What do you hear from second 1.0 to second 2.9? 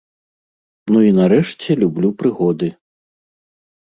і нарэшце люблю прыгоды.